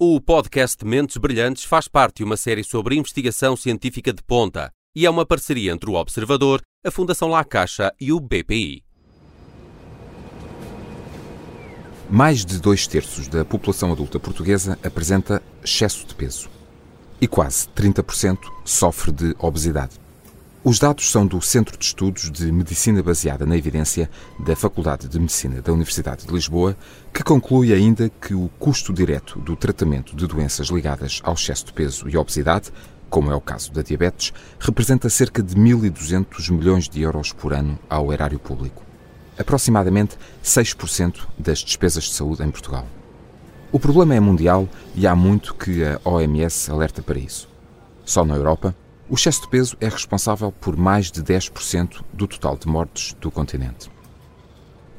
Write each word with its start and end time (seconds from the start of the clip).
O 0.00 0.20
podcast 0.20 0.84
Mentes 0.84 1.16
Brilhantes 1.16 1.64
faz 1.64 1.88
parte 1.88 2.18
de 2.18 2.24
uma 2.24 2.36
série 2.36 2.62
sobre 2.62 2.94
investigação 2.94 3.56
científica 3.56 4.12
de 4.12 4.22
ponta 4.22 4.70
e 4.94 5.04
é 5.04 5.10
uma 5.10 5.26
parceria 5.26 5.72
entre 5.72 5.90
o 5.90 5.94
Observador, 5.94 6.62
a 6.86 6.90
Fundação 6.92 7.28
La 7.28 7.42
Caixa 7.42 7.92
e 8.00 8.12
o 8.12 8.20
BPI. 8.20 8.84
Mais 12.08 12.44
de 12.44 12.60
dois 12.60 12.86
terços 12.86 13.26
da 13.26 13.44
população 13.44 13.90
adulta 13.90 14.20
portuguesa 14.20 14.78
apresenta 14.84 15.42
excesso 15.64 16.06
de 16.06 16.14
peso 16.14 16.48
e 17.20 17.26
quase 17.26 17.66
30% 17.70 18.38
sofre 18.64 19.10
de 19.10 19.34
obesidade. 19.36 19.98
Os 20.68 20.78
dados 20.78 21.10
são 21.10 21.26
do 21.26 21.40
Centro 21.40 21.78
de 21.78 21.84
Estudos 21.86 22.30
de 22.30 22.52
Medicina 22.52 23.02
Baseada 23.02 23.46
na 23.46 23.56
Evidência 23.56 24.10
da 24.38 24.54
Faculdade 24.54 25.08
de 25.08 25.18
Medicina 25.18 25.62
da 25.62 25.72
Universidade 25.72 26.26
de 26.26 26.30
Lisboa, 26.30 26.76
que 27.10 27.22
conclui 27.22 27.72
ainda 27.72 28.10
que 28.10 28.34
o 28.34 28.50
custo 28.58 28.92
direto 28.92 29.38
do 29.38 29.56
tratamento 29.56 30.14
de 30.14 30.26
doenças 30.26 30.66
ligadas 30.66 31.22
ao 31.24 31.32
excesso 31.32 31.64
de 31.64 31.72
peso 31.72 32.06
e 32.06 32.18
obesidade, 32.18 32.70
como 33.08 33.32
é 33.32 33.34
o 33.34 33.40
caso 33.40 33.72
da 33.72 33.80
diabetes, 33.80 34.30
representa 34.60 35.08
cerca 35.08 35.42
de 35.42 35.56
1.200 35.56 36.52
milhões 36.52 36.86
de 36.86 37.00
euros 37.00 37.32
por 37.32 37.54
ano 37.54 37.78
ao 37.88 38.12
erário 38.12 38.38
público. 38.38 38.82
Aproximadamente 39.38 40.18
6% 40.44 41.28
das 41.38 41.60
despesas 41.60 42.04
de 42.04 42.12
saúde 42.12 42.42
em 42.42 42.50
Portugal. 42.50 42.86
O 43.72 43.80
problema 43.80 44.14
é 44.14 44.20
mundial 44.20 44.68
e 44.94 45.06
há 45.06 45.16
muito 45.16 45.54
que 45.54 45.82
a 45.82 45.98
OMS 46.04 46.70
alerta 46.70 47.00
para 47.00 47.18
isso. 47.18 47.48
Só 48.04 48.22
na 48.22 48.34
Europa, 48.34 48.76
o 49.08 49.14
excesso 49.14 49.42
de 49.42 49.48
peso 49.48 49.76
é 49.80 49.88
responsável 49.88 50.52
por 50.52 50.76
mais 50.76 51.10
de 51.10 51.22
10% 51.22 52.02
do 52.12 52.26
total 52.26 52.56
de 52.58 52.68
mortes 52.68 53.16
do 53.18 53.30
continente. 53.30 53.90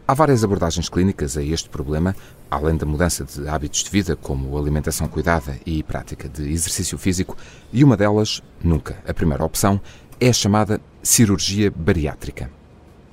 Há 0.08 0.16
várias 0.16 0.44
abordagens 0.44 0.90
clínicas 0.90 1.38
a 1.38 1.44
este 1.44 1.70
problema, 1.70 2.16
além 2.50 2.76
da 2.76 2.88
mudança 2.88 3.24
de 3.24 3.48
hábitos 3.48 3.84
de 3.84 3.92
vida, 3.92 4.16
como 4.16 4.58
alimentação 4.58 5.08
cuidada 5.08 5.60
e 5.64 5.84
prática 5.84 6.28
de 6.28 6.52
exercício 6.52 6.98
físico, 6.98 7.38
e 7.72 7.84
uma 7.84 7.96
delas, 7.96 8.42
nunca 8.64 8.98
a 9.08 9.14
primeira 9.14 9.46
opção, 9.46 9.80
é 10.20 10.30
a 10.30 10.34
chamada 10.34 10.82
cirurgia 11.04 11.70
bariátrica. 11.70 12.50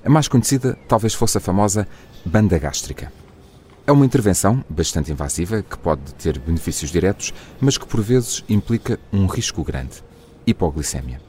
A 0.02 0.08
mais 0.08 0.28
conhecida 0.28 0.78
talvez 0.88 1.12
fosse 1.12 1.36
a 1.36 1.40
famosa 1.40 1.86
banda 2.24 2.58
gástrica. 2.58 3.12
É 3.86 3.92
uma 3.92 4.06
intervenção 4.06 4.64
bastante 4.68 5.12
invasiva 5.12 5.62
que 5.62 5.76
pode 5.76 6.14
ter 6.14 6.38
benefícios 6.38 6.90
diretos, 6.90 7.34
mas 7.60 7.76
que 7.76 7.86
por 7.86 8.00
vezes 8.00 8.42
implica 8.48 8.98
um 9.12 9.26
risco 9.26 9.62
grande 9.62 10.02
hipoglicemia. 10.46 11.20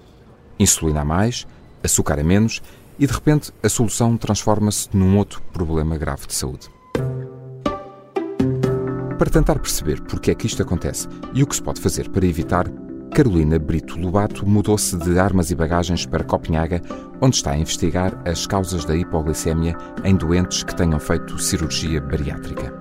Insulina 0.60 1.02
a 1.02 1.06
mais, 1.06 1.48
açúcar 1.84 2.20
a 2.20 2.24
menos 2.24 2.62
e 3.00 3.06
de 3.06 3.14
repente 3.14 3.52
a 3.64 3.70
solução 3.70 4.18
transforma-se 4.18 4.90
num 4.94 5.18
outro 5.18 5.42
problema 5.54 5.98
grave 5.98 6.28
de 6.28 6.34
saúde. 6.34 6.68
Para 9.18 9.32
tentar 9.32 9.58
perceber 9.60 10.02
porque 10.02 10.32
é 10.32 10.36
que 10.36 10.46
isto 10.46 10.62
acontece 10.62 11.08
e 11.34 11.42
o 11.42 11.48
que 11.48 11.56
se 11.56 11.62
pode 11.62 11.82
fazer 11.82 12.10
para 12.10 12.26
evitar, 12.26 12.68
Carolina 13.14 13.58
Brito 13.58 14.00
Lobato 14.00 14.48
mudou-se 14.48 14.96
de 14.96 15.18
armas 15.18 15.50
e 15.50 15.56
bagagens 15.56 16.06
para 16.06 16.24
Copenhaga, 16.24 16.82
onde 17.20 17.38
está 17.38 17.52
a 17.52 17.58
investigar 17.58 18.16
as 18.28 18.46
causas 18.46 18.86
da 18.86 18.96
hipoglicemia 18.96 19.76
em 20.04 20.16
doentes 20.16 20.62
que 20.62 20.76
tenham 20.76 21.00
feito 21.00 21.40
cirurgia 21.40 22.00
bariátrica. 22.00 22.72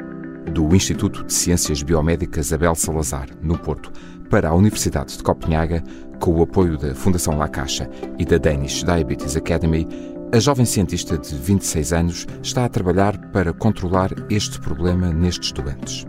Do 0.53 0.77
Instituto 0.77 1.25
de 1.25 1.33
Ciências 1.33 1.83
Biomédicas 1.83 2.53
Abel 2.53 2.75
Salazar, 2.75 3.29
no 3.41 3.57
Porto, 3.57 3.91
para 4.29 4.51
a 4.51 4.55
Universidade 4.55 5.17
de 5.17 5.23
Copenhaga, 5.23 5.83
com 6.21 6.33
o 6.33 6.43
apoio 6.43 6.77
da 6.79 6.95
Fundação 6.95 7.37
La 7.37 7.49
Caixa 7.49 7.89
e 8.19 8.25
da 8.25 8.39
Danish 8.39 8.83
Diabetes 8.83 9.37
Academy, 9.37 9.87
a 10.33 10.39
jovem 10.39 10.67
cientista 10.67 11.17
de 11.17 11.35
26 11.35 11.93
anos 11.93 12.27
está 12.43 12.65
a 12.65 12.69
trabalhar 12.69 13.17
para 13.31 13.53
controlar 13.53 14.11
este 14.29 14.61
problema 14.61 15.13
nestes 15.13 15.53
doentes. 15.53 16.07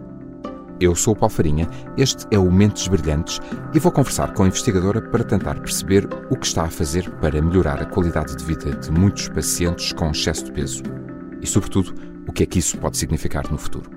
Eu 0.80 0.94
sou 0.96 1.14
o 1.14 1.18
Paulo 1.18 1.34
Farinha, 1.34 1.68
este 1.98 2.26
é 2.32 2.38
o 2.38 2.52
Mentes 2.52 2.88
Brilhantes 2.88 3.40
e 3.74 3.80
vou 3.80 3.92
conversar 3.92 4.34
com 4.34 4.44
a 4.44 4.48
investigadora 4.48 5.02
para 5.02 5.24
tentar 5.24 5.60
perceber 5.60 6.08
o 6.30 6.38
que 6.38 6.46
está 6.46 6.64
a 6.64 6.70
fazer 6.70 7.10
para 7.20 7.42
melhorar 7.42 7.82
a 7.82 7.86
qualidade 7.86 8.36
de 8.36 8.44
vida 8.44 8.76
de 8.76 8.92
muitos 8.92 9.28
pacientes 9.30 9.92
com 9.92 10.12
excesso 10.12 10.46
de 10.46 10.52
peso 10.52 10.84
e, 11.42 11.48
sobretudo, 11.48 11.96
o 12.28 12.32
que 12.32 12.44
é 12.44 12.46
que 12.46 12.60
isso 12.60 12.78
pode 12.78 12.98
significar 12.98 13.50
no 13.52 13.58
futuro. 13.58 13.90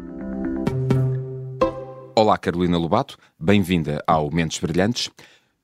Olá, 2.15 2.37
Carolina 2.37 2.77
Lobato, 2.77 3.17
bem-vinda 3.39 4.03
ao 4.07 4.31
Mentes 4.31 4.59
Brilhantes. 4.59 5.11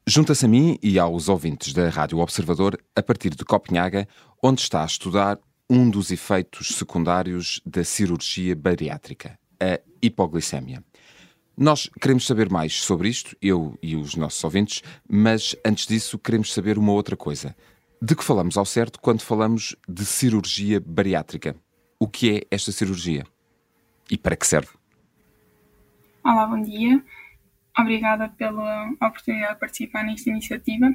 Junta-se 0.09 0.45
a 0.45 0.49
mim 0.49 0.79
e 0.81 1.01
aos 1.01 1.29
ouvintes 1.29 1.73
da 1.73 1.89
Rádio 1.89 2.19
Observador 2.19 2.79
a 2.95 3.03
partir 3.03 3.31
de 3.31 3.45
Copenhaga, 3.45 4.07
onde 4.41 4.61
está 4.61 4.85
a 4.85 4.87
estudar 4.87 5.37
um 5.69 5.91
dos 5.91 6.13
efeitos 6.13 6.77
secundários 6.77 7.61
da 7.67 7.83
cirurgia 7.83 8.55
bariátrica, 8.55 9.37
a 9.59 9.81
hipoglicemia. 10.01 10.85
Nós 11.57 11.91
queremos 12.01 12.25
saber 12.25 12.49
mais 12.49 12.85
sobre 12.85 13.09
isto, 13.09 13.37
eu 13.43 13.77
e 13.83 13.97
os 13.97 14.15
nossos 14.15 14.45
ouvintes, 14.45 14.81
mas 15.11 15.57
antes 15.65 15.89
disso 15.89 16.21
queremos 16.21 16.55
saber 16.55 16.79
uma 16.79 16.93
outra 16.93 17.17
coisa. 17.17 17.57
De 18.01 18.15
que 18.15 18.23
falamos 18.23 18.57
ao 18.57 18.65
certo 18.65 19.01
quando 19.01 19.23
falamos 19.23 19.75
de 19.89 20.05
cirurgia 20.05 20.79
bariátrica? 20.79 21.57
O 21.99 22.07
que 22.07 22.37
é 22.37 22.43
esta 22.49 22.71
cirurgia? 22.71 23.27
E 24.09 24.17
para 24.17 24.37
que 24.37 24.47
serve? 24.47 24.71
Olá, 26.23 26.47
bom 26.47 26.63
dia. 26.63 27.03
Obrigada 27.79 28.29
pela 28.29 28.91
oportunidade 29.03 29.55
de 29.55 29.61
participar 29.61 30.05
nesta 30.05 30.31
iniciativa. 30.31 30.95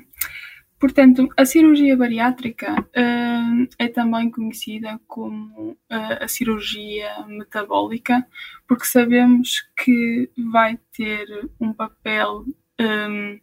Portanto, 0.81 1.29
a 1.37 1.45
cirurgia 1.45 1.95
bariátrica 1.95 2.73
uh, 2.73 3.67
é 3.77 3.87
também 3.87 4.31
conhecida 4.31 4.99
como 5.07 5.73
uh, 5.73 5.77
a 6.23 6.27
cirurgia 6.27 7.23
metabólica, 7.27 8.27
porque 8.67 8.85
sabemos 8.85 9.61
que 9.77 10.31
vai 10.51 10.79
ter 10.91 11.27
um 11.59 11.71
papel 11.71 12.45
um, 12.79 13.39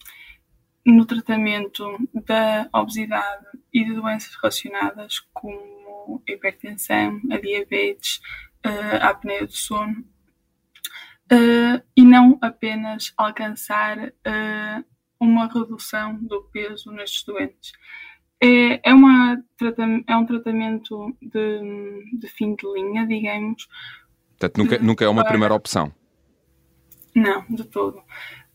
no 0.84 1.06
tratamento 1.06 1.96
da 2.26 2.68
obesidade 2.72 3.46
e 3.72 3.84
de 3.84 3.94
doenças 3.94 4.34
relacionadas 4.34 5.20
como 5.32 6.20
a 6.28 6.32
hipertensão, 6.32 7.20
a 7.30 7.36
diabetes, 7.36 8.20
uh, 8.66 8.96
a 9.00 9.10
apneia 9.10 9.46
do 9.46 9.52
sono 9.52 10.04
uh, 11.32 11.82
e 11.96 12.04
não 12.04 12.38
apenas 12.40 13.12
alcançar 13.16 13.98
uh, 13.98 14.84
uma 15.20 15.46
redução 15.46 16.14
do 16.22 16.42
peso 16.52 16.90
nestes 16.92 17.24
doentes. 17.24 17.72
É, 18.40 18.90
é, 18.90 18.94
uma, 18.94 19.42
é 20.06 20.16
um 20.16 20.24
tratamento 20.24 21.16
de, 21.20 22.18
de 22.18 22.28
fim 22.28 22.54
de 22.54 22.72
linha, 22.72 23.06
digamos. 23.06 23.68
Portanto, 24.30 24.58
nunca, 24.58 24.78
nunca 24.78 25.04
é 25.04 25.08
uma 25.08 25.22
para... 25.22 25.30
primeira 25.30 25.54
opção? 25.54 25.92
Não, 27.14 27.44
de 27.50 27.64
todo. 27.64 28.00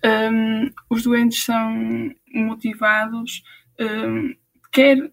Um, 0.05 0.69
os 0.89 1.03
doentes 1.03 1.43
são 1.43 2.13
motivados, 2.33 3.43
um, 3.79 4.33
quer 4.71 5.11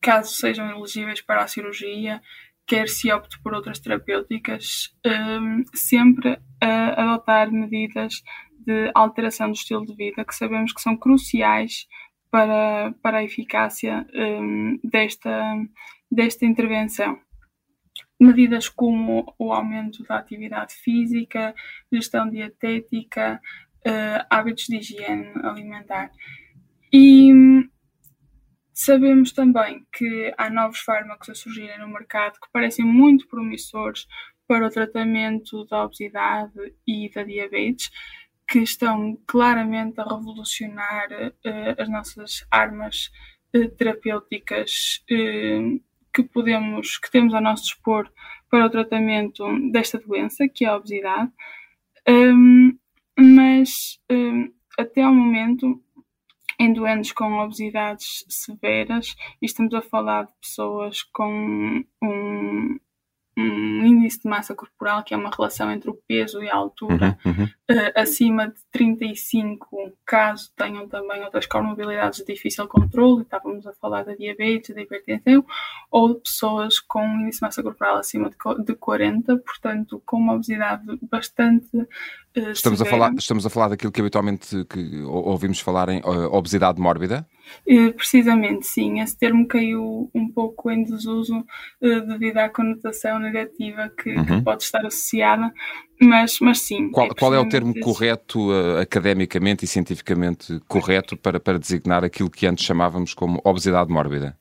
caso 0.00 0.34
sejam 0.34 0.70
elegíveis 0.70 1.20
para 1.22 1.42
a 1.42 1.48
cirurgia, 1.48 2.20
quer 2.66 2.88
se 2.88 3.12
opte 3.12 3.40
por 3.42 3.54
outras 3.54 3.78
terapêuticas, 3.78 4.94
um, 5.06 5.62
sempre 5.74 6.38
a 6.60 7.02
adotar 7.02 7.50
medidas 7.50 8.22
de 8.66 8.90
alteração 8.94 9.48
do 9.48 9.54
estilo 9.54 9.84
de 9.84 9.94
vida 9.94 10.24
que 10.24 10.34
sabemos 10.34 10.72
que 10.72 10.80
são 10.80 10.96
cruciais 10.96 11.86
para, 12.30 12.92
para 13.02 13.18
a 13.18 13.24
eficácia 13.24 14.06
um, 14.14 14.78
desta, 14.82 15.56
desta 16.10 16.46
intervenção. 16.46 17.18
Medidas 18.18 18.68
como 18.68 19.34
o 19.38 19.52
aumento 19.52 20.02
da 20.04 20.16
atividade 20.16 20.74
física, 20.74 21.54
gestão 21.92 22.28
dietética, 22.30 23.40
uh, 23.86 24.26
hábitos 24.30 24.64
de 24.64 24.78
higiene 24.78 25.32
alimentar. 25.42 26.10
E 26.92 27.30
Sabemos 28.74 29.30
também 29.30 29.86
que 29.92 30.34
há 30.36 30.50
novos 30.50 30.80
fármacos 30.80 31.30
a 31.30 31.34
surgirem 31.34 31.78
no 31.78 31.86
mercado 31.86 32.40
que 32.40 32.50
parecem 32.52 32.84
muito 32.84 33.28
promissores 33.28 34.04
para 34.48 34.66
o 34.66 34.70
tratamento 34.70 35.64
da 35.66 35.84
obesidade 35.84 36.74
e 36.84 37.08
da 37.08 37.22
diabetes, 37.22 37.88
que 38.48 38.58
estão 38.58 39.16
claramente 39.28 40.00
a 40.00 40.02
revolucionar 40.02 41.08
uh, 41.12 41.80
as 41.80 41.88
nossas 41.88 42.44
armas 42.50 43.12
uh, 43.54 43.68
terapêuticas 43.76 45.04
uh, 45.08 45.80
que 46.12 46.24
podemos, 46.24 46.98
que 46.98 47.10
temos 47.12 47.32
ao 47.32 47.40
nosso 47.40 47.62
dispor 47.62 48.10
para 48.50 48.66
o 48.66 48.70
tratamento 48.70 49.44
desta 49.70 49.98
doença, 49.98 50.48
que 50.48 50.64
é 50.64 50.68
a 50.68 50.76
obesidade. 50.76 51.30
Um, 52.08 52.76
mas 53.16 54.00
um, 54.10 54.52
até 54.76 55.02
ao 55.02 55.14
momento 55.14 55.80
em 56.64 56.72
doentes 56.72 57.12
com 57.12 57.38
obesidades 57.38 58.24
severas, 58.28 59.14
e 59.40 59.46
estamos 59.46 59.74
a 59.74 59.82
falar 59.82 60.24
de 60.24 60.32
pessoas 60.40 61.02
com 61.02 61.84
um, 62.02 62.78
um 63.36 63.84
índice 63.84 64.20
de 64.22 64.28
massa 64.28 64.54
corporal, 64.54 65.02
que 65.02 65.12
é 65.12 65.16
uma 65.16 65.30
relação 65.30 65.70
entre 65.70 65.90
o 65.90 65.98
peso 66.06 66.42
e 66.42 66.48
a 66.48 66.54
altura, 66.54 67.18
uhum, 67.24 67.32
uhum. 67.32 67.48
Uh, 67.70 67.92
acima 67.94 68.48
de 68.48 68.60
35, 68.70 69.66
caso 70.04 70.50
tenham 70.54 70.86
também 70.86 71.22
outras 71.24 71.46
comorbilidades 71.46 72.18
de 72.18 72.34
difícil 72.34 72.68
controle, 72.68 73.22
estávamos 73.22 73.66
a 73.66 73.72
falar 73.72 74.04
da 74.04 74.14
diabetes, 74.14 74.74
da 74.74 74.82
hipertensão, 74.82 75.44
ou 75.90 76.12
de 76.12 76.20
pessoas 76.20 76.78
com 76.78 77.02
um 77.02 77.20
índice 77.22 77.38
de 77.38 77.46
massa 77.46 77.62
corporal 77.62 77.96
acima 77.96 78.28
de, 78.28 78.64
de 78.64 78.74
40, 78.74 79.38
portanto, 79.38 80.02
com 80.04 80.18
uma 80.18 80.34
obesidade 80.34 80.84
bastante 81.10 81.74
uh, 81.74 82.50
estamos 82.50 82.82
a 82.82 82.84
falar 82.84 83.14
Estamos 83.14 83.46
a 83.46 83.50
falar 83.50 83.68
daquilo 83.68 83.92
que 83.92 84.00
habitualmente 84.00 84.64
que 84.66 85.02
ouvimos 85.04 85.60
falar 85.60 85.88
em 85.88 86.00
uh, 86.00 86.32
obesidade 86.32 86.80
mórbida? 86.80 87.26
Uh, 87.66 87.92
precisamente, 87.94 88.66
sim. 88.66 89.00
Esse 89.00 89.16
termo 89.16 89.46
caiu 89.46 90.10
um 90.14 90.30
pouco 90.30 90.70
em 90.70 90.84
desuso 90.84 91.44
devido 91.80 92.38
à 92.38 92.48
conotação 92.48 93.18
negativa 93.24 93.90
que, 93.90 94.14
uhum. 94.14 94.24
que, 94.24 94.42
pode 94.42 94.62
estar 94.62 94.84
associada, 94.86 95.52
mas, 96.00 96.38
mas 96.40 96.60
sim. 96.60 96.90
Qual 96.90 97.06
é, 97.06 97.14
qual 97.14 97.34
é 97.34 97.38
o 97.38 97.48
termo 97.48 97.72
isso. 97.72 97.80
correto, 97.80 98.50
academicamente 98.80 99.64
e 99.64 99.68
cientificamente 99.68 100.60
correto, 100.68 101.16
para, 101.16 101.40
para 101.40 101.58
designar 101.58 102.04
aquilo 102.04 102.30
que 102.30 102.46
antes 102.46 102.64
chamávamos 102.64 103.14
como 103.14 103.40
obesidade 103.44 103.92
mórbida? 103.92 104.38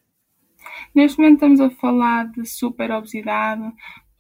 Neste 0.94 1.18
momento 1.18 1.36
estamos 1.36 1.60
a 1.60 1.70
falar 1.70 2.30
de 2.32 2.46
superobesidade 2.46 3.72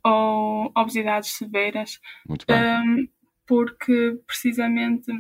ou 0.04 0.72
obesidades 0.76 1.32
severas. 1.32 2.00
Muito 2.28 2.46
bem. 2.46 2.58
Um, 2.58 3.08
porque 3.46 4.20
precisamente 4.26 5.12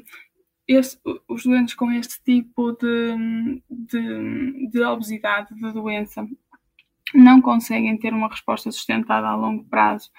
os 1.27 1.43
doentes 1.43 1.75
com 1.75 1.91
este 1.91 2.23
tipo 2.23 2.71
de, 2.73 3.61
de, 3.69 4.69
de 4.69 4.83
obesidade, 4.83 5.53
de 5.53 5.73
doença, 5.73 6.25
não 7.13 7.41
conseguem 7.41 7.97
ter 7.97 8.13
uma 8.13 8.27
resposta 8.27 8.71
sustentada 8.71 9.27
a 9.27 9.35
longo 9.35 9.63
prazo 9.65 10.09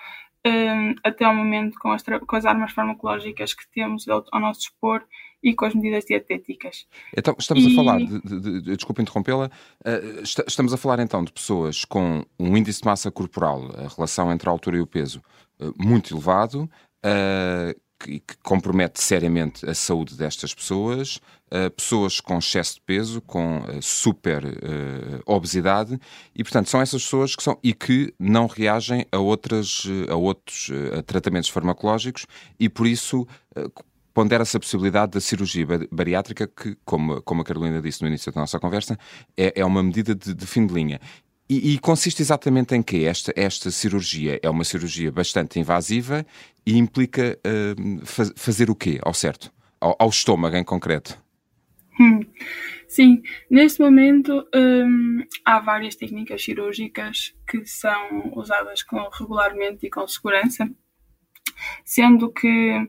um, 0.46 0.94
até 1.02 1.24
ao 1.24 1.34
momento 1.34 1.78
com 1.78 1.90
as, 1.90 2.02
com 2.02 2.36
as 2.36 2.44
armas 2.44 2.72
farmacológicas 2.72 3.54
que 3.54 3.66
temos 3.72 4.06
ao, 4.08 4.24
ao 4.30 4.40
nosso 4.40 4.60
dispor 4.60 5.02
e 5.42 5.54
com 5.54 5.64
as 5.64 5.74
medidas 5.74 6.04
dietéticas. 6.04 6.86
Então, 7.16 7.34
estamos 7.38 7.64
e... 7.64 7.72
a 7.72 7.76
falar, 7.76 7.98
de, 7.98 8.20
de, 8.20 8.60
de 8.62 8.76
desculpa 8.76 9.02
interrompê-la, 9.02 9.46
uh, 9.46 10.22
estamos 10.46 10.72
a 10.72 10.76
falar 10.76 11.00
então 11.00 11.24
de 11.24 11.32
pessoas 11.32 11.84
com 11.84 12.24
um 12.38 12.56
índice 12.56 12.80
de 12.80 12.86
massa 12.86 13.10
corporal, 13.10 13.70
a 13.76 13.88
relação 13.94 14.32
entre 14.32 14.48
a 14.48 14.52
altura 14.52 14.76
e 14.76 14.80
o 14.80 14.86
peso, 14.86 15.22
uh, 15.60 15.72
muito 15.78 16.14
elevado, 16.14 16.70
uh, 17.04 17.83
que, 18.04 18.20
que, 18.20 18.36
compromete 18.42 19.02
seriamente 19.02 19.68
a 19.68 19.74
saúde 19.74 20.14
destas 20.14 20.52
pessoas, 20.52 21.16
uh, 21.50 21.70
pessoas 21.74 22.20
com 22.20 22.38
excesso 22.38 22.74
de 22.74 22.82
peso, 22.82 23.22
com 23.22 23.60
uh, 23.60 23.82
super 23.82 24.44
uh, 24.44 25.22
obesidade, 25.24 25.98
e 26.34 26.44
portanto 26.44 26.68
são 26.68 26.82
essas 26.82 27.02
pessoas 27.02 27.34
que 27.34 27.42
são 27.42 27.58
e 27.62 27.72
que 27.72 28.12
não 28.18 28.46
reagem 28.46 29.06
a, 29.10 29.18
outras, 29.18 29.84
a 30.08 30.14
outros 30.14 30.70
a 30.98 31.02
tratamentos 31.02 31.48
farmacológicos 31.48 32.26
e 32.60 32.68
por 32.68 32.86
isso 32.86 33.26
pondera-se 34.14 34.56
a 34.56 34.60
possibilidade 34.60 35.12
da 35.12 35.20
cirurgia 35.20 35.66
bariátrica, 35.90 36.46
que, 36.46 36.76
como, 36.84 37.20
como 37.22 37.42
a 37.42 37.44
Carolina 37.44 37.82
disse 37.82 38.00
no 38.00 38.08
início 38.08 38.30
da 38.30 38.40
nossa 38.40 38.60
conversa, 38.60 38.96
é, 39.36 39.60
é 39.60 39.64
uma 39.64 39.82
medida 39.82 40.14
de, 40.14 40.32
de 40.32 40.46
fim 40.46 40.64
de 40.64 40.72
linha. 40.72 41.00
E, 41.48 41.74
e, 41.74 41.78
consiste 41.78 42.22
exatamente 42.22 42.74
em 42.74 42.82
que 42.82 43.04
esta, 43.04 43.32
esta 43.36 43.70
cirurgia 43.70 44.40
é 44.42 44.48
uma 44.48 44.64
cirurgia 44.64 45.12
bastante 45.12 45.60
invasiva 45.60 46.24
e 46.64 46.78
implica 46.78 47.38
uh, 47.46 48.06
faz, 48.06 48.32
fazer 48.34 48.70
o 48.70 48.74
quê, 48.74 48.98
ao 49.02 49.12
certo? 49.12 49.52
Ao, 49.78 49.94
ao 49.98 50.08
estômago 50.08 50.56
em 50.56 50.64
concreto? 50.64 51.22
Hum. 52.00 52.20
Sim, 52.88 53.22
neste 53.50 53.80
momento 53.80 54.46
hum, 54.54 55.24
há 55.44 55.58
várias 55.60 55.96
técnicas 55.96 56.44
cirúrgicas 56.44 57.34
que 57.46 57.66
são 57.66 58.32
usadas 58.36 58.84
regularmente 59.18 59.86
e 59.86 59.90
com 59.90 60.06
segurança, 60.06 60.70
sendo 61.84 62.32
que 62.32 62.86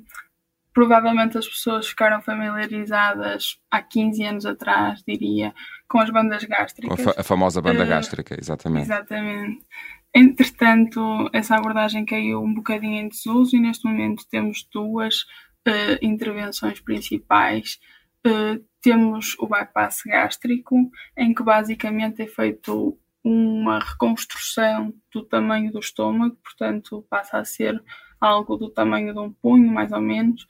provavelmente 0.75 1.38
as 1.38 1.48
pessoas 1.48 1.88
ficaram 1.88 2.22
familiarizadas 2.22 3.57
há 3.72 3.81
15 3.81 4.24
anos 4.25 4.45
atrás, 4.45 5.01
diria, 5.07 5.54
com 5.88 6.00
as 6.00 6.10
bandas 6.10 6.44
gástricas. 6.44 7.00
A, 7.00 7.13
fa 7.13 7.22
a 7.22 7.24
famosa 7.24 7.62
banda 7.62 7.86
uh, 7.86 7.88
gástrica, 7.88 8.38
exatamente. 8.38 8.83
Exatamente. 8.83 9.66
Entretanto, 10.13 11.30
essa 11.31 11.56
abordagem 11.56 12.06
caiu 12.06 12.44
um 12.44 12.54
bocadinho 12.54 13.00
em 13.00 13.07
desuso 13.07 13.56
e 13.56 13.60
neste 13.60 13.88
momento 13.88 14.27
temos 14.30 14.68
duas 14.69 15.22
uh, 15.66 15.98
intervenções 16.01 16.81
principais. 16.81 17.80
Uh, 18.27 18.62
temos 18.81 19.38
o 19.39 19.48
bypass 19.48 20.01
gástrico, 20.06 20.75
em 21.18 21.33
que 21.33 21.42
basicamente 21.42 22.22
é 22.22 22.27
feito 22.27 23.00
uma 23.24 23.80
reconstrução 23.80 24.94
do 25.12 25.24
tamanho 25.24 25.72
do 25.72 25.80
estômago, 25.80 26.38
portanto 26.44 27.06
passa 27.10 27.38
a 27.38 27.45
ser 27.45 27.81
algo 28.20 28.58
do 28.58 28.70
tamanho 28.70 29.14
de 29.14 29.20
um 29.20 29.32
punho, 29.32 29.72
mais 29.72 29.92
ou 29.92 30.02
menos. 30.02 30.46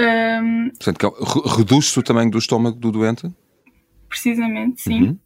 Um, 0.00 0.70
portanto, 0.70 1.06
é 1.06 1.56
reduz-se 1.56 1.98
o 1.98 2.02
tamanho 2.02 2.30
do 2.30 2.38
estômago 2.38 2.78
do 2.78 2.90
doente? 2.90 3.28
Precisamente, 4.08 4.82
sim. 4.82 5.02
Uhum. 5.02 5.18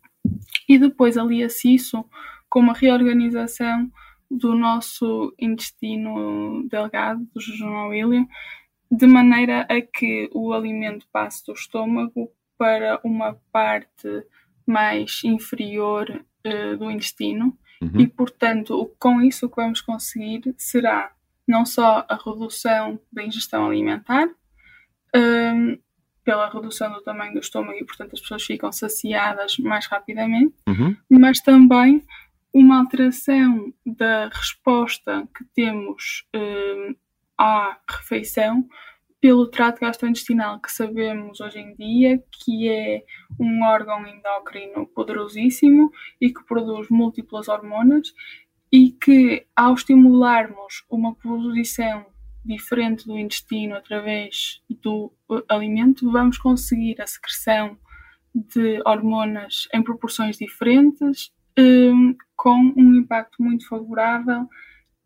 E 0.69 0.79
depois 0.79 1.17
alia-se 1.17 1.75
isso 1.75 2.05
com 2.49 2.61
uma 2.61 2.75
reorganização 2.75 3.91
do 4.31 4.55
nosso 4.55 5.35
intestino 5.39 6.67
delgado, 6.69 7.27
do 7.35 7.41
jejum 7.41 7.93
ilha, 7.93 8.27
de 8.91 9.07
maneira 9.07 9.67
a 9.69 9.81
que 9.81 10.31
o 10.33 10.53
alimento 10.53 11.07
passe 11.13 11.45
do 11.47 11.53
estômago 11.53 12.31
para 12.57 13.01
uma 13.05 13.37
parte 13.53 14.25
mais 14.67 15.21
inferior 15.25 16.25
uh, 16.47 16.77
do 16.77 16.91
intestino 16.91 17.57
uhum. 17.83 18.01
e, 18.01 18.07
portanto, 18.07 18.91
com 18.99 19.21
isso 19.21 19.47
o 19.47 19.49
que 19.49 19.57
vamos 19.57 19.81
conseguir 19.81 20.55
será 20.57 21.13
não 21.47 21.65
só 21.67 22.05
a 22.09 22.17
redução 22.17 22.99
da 23.13 23.25
ingestão 23.25 23.67
alimentar, 23.67 24.29
um, 25.15 25.79
pela 26.25 26.49
redução 26.49 26.91
do 26.93 27.03
tamanho 27.03 27.35
do 27.35 27.41
estômago 27.41 27.79
e, 27.79 27.85
portanto, 27.85 28.15
as 28.15 28.21
pessoas 28.21 28.43
ficam 28.43 28.73
saciadas 28.73 29.59
mais 29.59 29.87
rapidamente, 29.87 30.55
uhum. 30.67 30.97
mas 31.11 31.39
também 31.41 32.03
uma 32.53 32.79
alteração 32.79 33.73
da 33.85 34.29
resposta 34.29 35.29
que 35.37 35.45
temos 35.55 36.25
um, 36.35 36.95
à 37.37 37.77
refeição 37.89 38.67
pelo 39.21 39.47
trato 39.49 39.81
gastrointestinal, 39.81 40.61
que 40.61 40.71
sabemos 40.71 41.41
hoje 41.41 41.59
em 41.59 41.75
dia 41.77 42.23
que 42.31 42.69
é 42.69 43.03
um 43.41 43.65
órgão 43.65 44.07
endócrino 44.07 44.87
poderosíssimo 44.87 45.91
e 46.21 46.33
que 46.33 46.45
produz 46.45 46.89
múltiplas 46.91 47.49
hormonas 47.49 48.13
e 48.75 48.91
que, 48.91 49.47
ao 49.55 49.75
estimularmos 49.75 50.85
uma 50.91 51.15
produção 51.15 52.07
diferente 52.45 53.07
do 53.07 53.17
intestino 53.17 53.77
através 53.77 54.61
do 54.69 55.13
alimento, 55.49 56.11
vamos 56.11 56.39
conseguir 56.39 57.01
a 57.01 57.07
secreção 57.07 57.79
de 58.35 58.83
hormonas 58.85 59.69
em 59.73 59.81
proporções 59.81 60.37
diferentes, 60.39 61.33
com 62.35 62.75
um 62.77 62.97
impacto 62.97 63.41
muito 63.41 63.65
favorável 63.69 64.49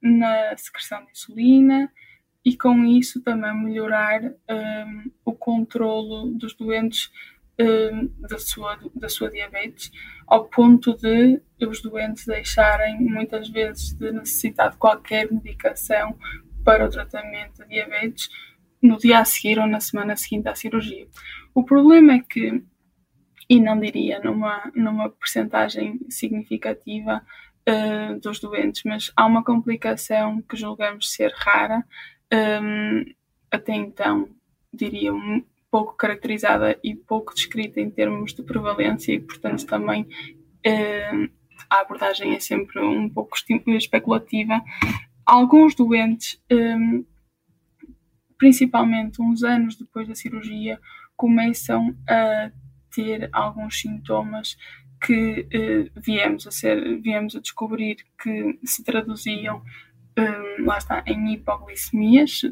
na 0.00 0.56
secreção 0.56 1.04
de 1.04 1.10
insulina 1.10 1.92
e 2.42 2.56
com 2.56 2.86
isso 2.86 3.20
também 3.20 3.54
melhorar 3.54 4.32
o 5.26 5.34
controlo 5.34 6.30
dos 6.30 6.54
doentes 6.54 7.10
um, 7.60 8.10
da, 8.28 8.38
sua, 8.38 8.78
da 8.94 9.08
sua 9.08 9.30
diabetes, 9.30 9.90
ao 10.26 10.44
ponto 10.46 10.96
de 10.96 11.40
os 11.66 11.82
doentes 11.82 12.24
deixarem 12.24 13.00
muitas 13.00 13.48
vezes 13.48 13.92
de 13.94 14.12
necessitar 14.12 14.70
de 14.70 14.76
qualquer 14.76 15.30
medicação 15.32 16.16
para 16.64 16.86
o 16.86 16.90
tratamento 16.90 17.62
de 17.62 17.68
diabetes 17.68 18.28
no 18.80 18.96
dia 18.96 19.18
a 19.18 19.24
seguir 19.24 19.58
ou 19.58 19.66
na 19.66 19.80
semana 19.80 20.16
seguinte 20.16 20.48
à 20.48 20.54
cirurgia. 20.54 21.08
O 21.54 21.64
problema 21.64 22.12
é 22.12 22.20
que, 22.20 22.62
e 23.48 23.60
não 23.60 23.80
diria 23.80 24.20
numa, 24.20 24.70
numa 24.74 25.10
percentagem 25.10 25.98
significativa 26.08 27.24
uh, 27.68 28.20
dos 28.20 28.38
doentes, 28.38 28.82
mas 28.84 29.10
há 29.16 29.26
uma 29.26 29.42
complicação 29.42 30.40
que 30.42 30.56
julgamos 30.56 31.12
ser 31.12 31.32
rara, 31.34 31.84
um, 32.32 33.04
até 33.50 33.72
então 33.72 34.28
diria 34.72 35.12
pouco 35.70 35.96
caracterizada 35.96 36.78
e 36.82 36.94
pouco 36.94 37.34
descrita 37.34 37.80
em 37.80 37.90
termos 37.90 38.34
de 38.34 38.42
prevalência 38.42 39.12
e, 39.12 39.20
portanto, 39.20 39.66
também 39.66 40.02
uh, 40.02 41.30
a 41.68 41.80
abordagem 41.80 42.34
é 42.34 42.40
sempre 42.40 42.80
um 42.80 43.08
pouco 43.08 43.36
especulativa. 43.68 44.62
Alguns 45.26 45.74
doentes, 45.74 46.40
um, 46.50 47.04
principalmente 48.38 49.20
uns 49.20 49.42
anos 49.42 49.76
depois 49.76 50.08
da 50.08 50.14
cirurgia, 50.14 50.80
começam 51.16 51.94
a 52.08 52.50
ter 52.94 53.28
alguns 53.32 53.80
sintomas 53.80 54.56
que 55.04 55.40
uh, 55.40 56.00
viemos 56.00 56.46
a 56.46 56.50
ser, 56.50 57.00
viemos 57.00 57.36
a 57.36 57.40
descobrir 57.40 57.96
que 58.20 58.58
se 58.64 58.82
traduziam 58.82 59.62
um, 60.18 60.64
lá 60.64 60.78
está, 60.78 61.02
em 61.06 61.32
hipoglicemias, 61.34 62.42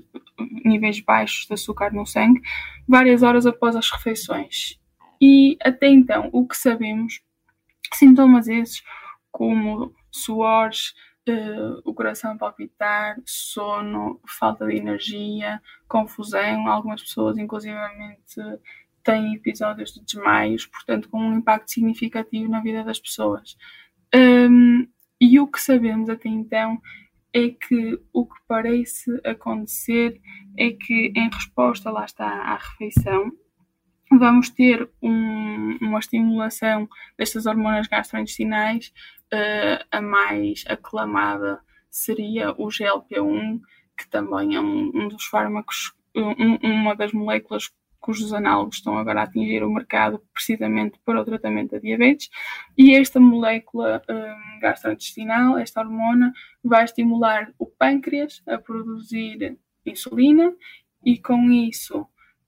níveis 0.64 1.00
baixos 1.00 1.46
de 1.46 1.54
açúcar 1.54 1.92
no 1.92 2.06
sangue, 2.06 2.40
várias 2.86 3.22
horas 3.22 3.46
após 3.46 3.74
as 3.74 3.90
refeições. 3.90 4.78
E 5.20 5.56
até 5.62 5.88
então, 5.88 6.28
o 6.32 6.46
que 6.46 6.56
sabemos, 6.56 7.20
sintomas 7.92 8.46
esses 8.46 8.82
como 9.32 9.92
suores, 10.10 10.94
uh, 11.28 11.82
o 11.84 11.92
coração 11.92 12.38
palpitar, 12.38 13.20
sono, 13.24 14.20
falta 14.26 14.66
de 14.66 14.76
energia, 14.76 15.60
confusão, 15.88 16.68
algumas 16.68 17.02
pessoas 17.02 17.36
inclusivamente 17.36 18.40
têm 19.02 19.34
episódios 19.34 19.92
de 19.94 20.04
desmaios, 20.04 20.66
portanto 20.66 21.08
com 21.08 21.18
um 21.18 21.38
impacto 21.38 21.70
significativo 21.70 22.50
na 22.50 22.60
vida 22.60 22.82
das 22.82 22.98
pessoas. 22.98 23.56
Um, 24.14 24.86
e 25.20 25.38
o 25.40 25.46
que 25.46 25.60
sabemos 25.60 26.08
até 26.08 26.28
então 26.28 26.80
é 27.36 27.50
que 27.50 28.00
o 28.14 28.24
que 28.24 28.40
parece 28.48 29.10
acontecer 29.22 30.18
é 30.56 30.70
que, 30.70 31.12
em 31.14 31.28
resposta, 31.28 31.90
lá 31.90 32.06
está, 32.06 32.26
à 32.26 32.56
refeição, 32.56 33.30
vamos 34.10 34.48
ter 34.48 34.88
um, 35.02 35.76
uma 35.82 35.98
estimulação 35.98 36.88
destas 37.18 37.44
hormonas 37.44 37.88
gastrointestinais. 37.88 38.90
Uh, 39.30 39.84
a 39.90 40.00
mais 40.00 40.64
aclamada 40.66 41.60
seria 41.90 42.52
o 42.52 42.68
GLP-1, 42.68 43.60
que 43.98 44.08
também 44.08 44.54
é 44.54 44.60
um, 44.60 44.90
um 44.94 45.08
dos 45.08 45.26
fármacos, 45.26 45.92
um, 46.16 46.56
uma 46.62 46.96
das 46.96 47.12
moléculas 47.12 47.70
cujos 48.06 48.32
análogos 48.32 48.76
estão 48.76 48.96
agora 48.96 49.20
a 49.20 49.24
atingir 49.24 49.64
o 49.64 49.72
mercado 49.72 50.22
precisamente 50.32 50.96
para 51.04 51.20
o 51.20 51.24
tratamento 51.24 51.72
da 51.72 51.78
diabetes. 51.80 52.30
E 52.78 52.94
esta 52.94 53.18
molécula 53.18 54.00
um, 54.08 54.60
gastrointestinal, 54.60 55.58
esta 55.58 55.80
hormona, 55.80 56.32
vai 56.62 56.84
estimular 56.84 57.52
o 57.58 57.66
pâncreas 57.66 58.40
a 58.46 58.58
produzir 58.58 59.58
insulina 59.84 60.54
e 61.04 61.18
com 61.18 61.50
isso 61.50 62.06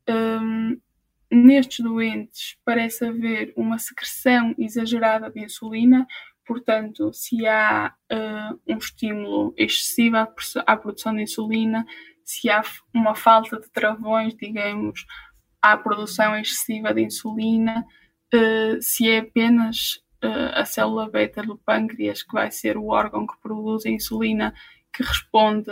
um, 0.08 0.80
nestes 1.28 1.80
doentes 1.80 2.56
parece 2.64 3.04
haver 3.04 3.52
uma 3.56 3.80
secreção 3.80 4.54
exagerada 4.56 5.28
de 5.28 5.40
insulina, 5.40 6.06
portanto, 6.46 7.12
se 7.12 7.48
há 7.48 7.92
uh, 8.12 8.60
um 8.64 8.78
estímulo 8.78 9.52
excessivo 9.56 10.18
à, 10.18 10.32
à, 10.66 10.76
produção 10.76 11.14
de 11.16 11.22
insulina, 11.22 11.84
se 12.24 12.48
há 12.48 12.62
uma 12.94 13.14
falta 13.14 13.58
de 13.58 13.68
travões, 13.70 14.36
digamos, 14.36 15.04
à 15.62 15.76
produção 15.76 16.36
excessiva 16.36 16.94
de 16.94 17.02
insulina, 17.02 17.84
uh, 18.34 18.80
se 18.80 19.08
é 19.08 19.18
apenas 19.18 20.00
uh, 20.24 20.54
a 20.54 20.64
célula 20.64 21.10
beta 21.10 21.42
do 21.42 21.56
pâncreas, 21.58 22.22
que 22.22 22.32
vai 22.32 22.50
ser 22.50 22.76
o 22.76 22.88
órgão 22.88 23.26
que 23.26 23.36
produz 23.42 23.86
a 23.86 23.90
insulina, 23.90 24.54
que 24.92 25.02
responde 25.02 25.70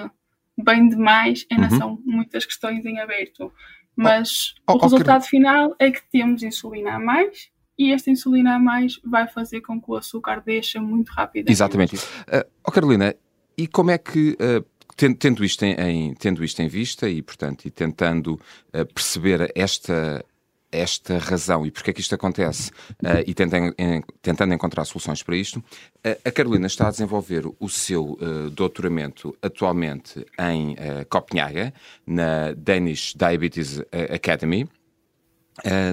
bem 0.56 0.88
demais, 0.88 1.46
ainda 1.50 1.68
uhum. 1.70 1.78
são 1.78 2.02
muitas 2.04 2.44
questões 2.44 2.84
em 2.84 2.98
aberto. 3.00 3.52
Mas 3.94 4.54
oh, 4.66 4.72
oh, 4.72 4.76
o 4.76 4.78
resultado 4.78 5.22
oh, 5.22 5.26
final 5.26 5.76
é 5.78 5.90
que 5.90 6.02
temos 6.10 6.42
insulina 6.42 6.94
a 6.94 6.98
mais 6.98 7.50
e 7.78 7.92
esta 7.92 8.10
insulina 8.10 8.56
a 8.56 8.58
mais 8.58 9.00
vai 9.04 9.26
fazer 9.26 9.60
com 9.60 9.80
que 9.80 9.90
o 9.90 9.96
açúcar 9.96 10.42
deixe 10.44 10.78
muito 10.78 11.10
rapidamente. 11.10 11.52
Exatamente. 11.52 11.96
Uh, 11.96 12.44
oh 12.66 12.70
Carolina, 12.70 13.14
e 13.56 13.66
como 13.66 13.90
é 13.90 13.98
que 13.98 14.32
uh, 14.32 14.64
tendo, 14.96 15.44
isto 15.44 15.64
em, 15.64 15.74
em, 15.74 16.14
tendo 16.14 16.42
isto 16.42 16.60
em 16.62 16.68
vista 16.68 17.08
e, 17.08 17.22
portanto, 17.22 17.66
e 17.66 17.70
tentando 17.70 18.40
uh, 18.74 18.86
perceber 18.94 19.52
esta, 19.54 20.24
esta 20.72 21.18
razão 21.18 21.66
e 21.66 21.70
porque 21.70 21.90
é 21.90 21.92
que 21.92 22.00
isto 22.00 22.14
acontece 22.14 22.70
uh, 22.70 23.22
e 23.26 23.34
tentando, 23.34 23.74
em, 23.78 24.02
tentando 24.22 24.54
encontrar 24.54 24.84
soluções 24.84 25.22
para 25.22 25.36
isto, 25.36 25.58
uh, 25.58 26.20
a 26.24 26.30
Carolina 26.30 26.66
está 26.66 26.88
a 26.88 26.90
desenvolver 26.90 27.44
o 27.58 27.68
seu 27.68 28.12
uh, 28.12 28.50
doutoramento 28.50 29.36
atualmente 29.42 30.24
em 30.38 30.76
Copenhaga, 31.08 31.72
na 32.06 32.52
Danish 32.52 33.14
Diabetes 33.14 33.80
Academy, 34.12 34.68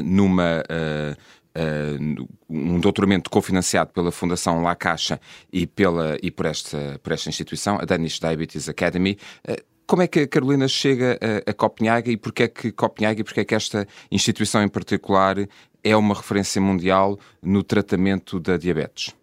numa 0.03 0.63
Uh, 1.55 2.27
um 2.49 2.79
doutoramento 2.79 3.29
cofinanciado 3.29 3.93
pela 3.93 4.11
Fundação 4.11 4.63
La 4.63 4.75
Caixa 4.75 5.21
e, 5.51 5.67
pela, 5.67 6.17
e 6.23 6.31
por, 6.31 6.47
esta, 6.47 6.99
por 7.03 7.13
esta 7.13 7.29
instituição, 7.29 7.77
a 7.79 7.85
Danish 7.85 8.19
Diabetes 8.19 8.67
Academy. 8.67 9.17
Uh, 9.47 9.63
como 9.85 10.01
é 10.01 10.07
que 10.07 10.21
a 10.21 10.27
Carolina 10.27 10.67
chega 10.67 11.19
a, 11.21 11.51
a 11.51 11.53
Copenhaga 11.53 12.09
e 12.09 12.17
porquê 12.17 12.43
é 12.43 12.47
que 12.47 12.71
Copenhaga 12.71 13.21
e 13.21 13.23
porquê 13.23 13.41
é 13.41 13.45
que 13.45 13.53
esta 13.53 13.87
instituição 14.09 14.63
em 14.63 14.67
particular 14.67 15.35
é 15.83 15.95
uma 15.95 16.15
referência 16.15 16.61
mundial 16.61 17.19
no 17.41 17.61
tratamento 17.61 18.39
da 18.39 18.57
diabetes? 18.57 19.13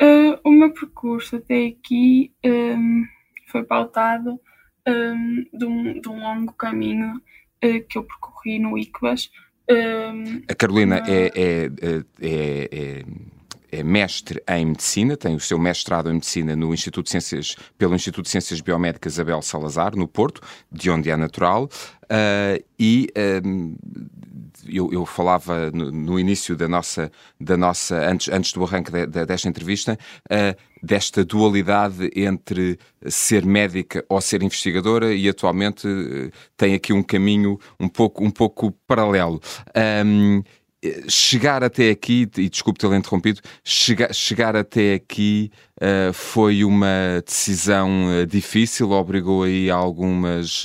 Uh, 0.00 0.40
o 0.42 0.50
meu 0.50 0.72
percurso 0.72 1.36
até 1.36 1.66
aqui 1.66 2.32
um, 2.44 3.04
foi 3.48 3.62
pautado 3.62 4.40
um, 4.88 5.44
de, 5.52 5.64
um, 5.64 6.00
de, 6.00 6.08
um, 6.08 6.20
longo 6.20 6.52
caminho 6.54 7.16
uh, 7.16 7.86
que 7.88 7.98
eu 7.98 8.02
percorri 8.02 8.58
no 8.58 8.78
ICBAS, 8.78 9.30
a 10.48 10.54
Carolina 10.54 11.02
é, 11.06 11.30
é, 11.34 11.70
é, 12.20 12.68
é, 12.70 13.04
é 13.72 13.82
mestre 13.82 14.42
em 14.48 14.66
medicina, 14.66 15.16
tem 15.16 15.34
o 15.34 15.40
seu 15.40 15.58
mestrado 15.58 16.10
em 16.10 16.14
medicina 16.14 16.54
no 16.54 16.74
Instituto 16.74 17.04
de 17.04 17.10
Ciências, 17.10 17.56
pelo 17.78 17.94
Instituto 17.94 18.24
de 18.24 18.30
Ciências 18.30 18.60
Biomédicas 18.60 19.18
Abel 19.18 19.40
Salazar, 19.40 19.96
no 19.96 20.06
Porto, 20.06 20.40
de 20.70 20.90
onde 20.90 21.10
é 21.10 21.16
natural, 21.16 21.64
uh, 22.04 22.64
e 22.78 23.08
um, 23.44 23.74
eu, 24.68 24.92
eu, 24.92 25.06
falava 25.06 25.70
no, 25.70 25.90
no, 25.90 26.18
início 26.18 26.56
da 26.56 26.68
nossa, 26.68 27.10
da 27.40 27.56
nossa 27.56 27.96
antes, 28.08 28.28
antes 28.28 28.52
do 28.52 28.64
arranque 28.64 28.90
de, 28.90 29.06
de, 29.06 29.26
desta 29.26 29.48
entrevista, 29.48 29.98
uh, 30.30 30.56
desta 30.82 31.24
dualidade 31.24 32.10
entre 32.14 32.78
ser 33.06 33.44
médica 33.44 34.04
ou 34.08 34.20
ser 34.20 34.42
investigadora 34.42 35.14
e 35.14 35.28
atualmente 35.28 35.86
uh, 35.86 36.30
tem 36.56 36.74
aqui 36.74 36.92
um 36.92 37.02
caminho 37.02 37.58
um 37.78 37.88
pouco, 37.88 38.24
um 38.24 38.30
pouco 38.30 38.72
paralelo. 38.86 39.40
Um, 40.04 40.42
chegar 41.08 41.62
até 41.62 41.90
aqui, 41.90 42.28
e 42.36 42.48
desculpe 42.48 42.80
tê-lo 42.80 42.96
interrompido, 42.96 43.40
chegar, 43.62 44.12
chegar 44.12 44.56
até 44.56 44.94
aqui 44.94 45.50
uh, 45.76 46.12
foi 46.12 46.64
uma 46.64 47.22
decisão 47.24 48.08
uh, 48.08 48.26
difícil, 48.26 48.90
obrigou 48.90 49.44
aí 49.44 49.70
a 49.70 49.76
algumas, 49.76 50.64